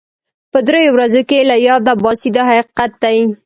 [0.51, 3.17] په دریو ورځو کې یې له یاده باسي دا حقیقت دی.